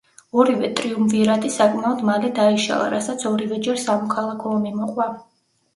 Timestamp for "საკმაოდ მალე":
1.57-2.33